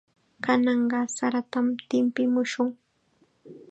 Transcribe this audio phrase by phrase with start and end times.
[0.43, 2.69] Kananqa saratam tipimushun.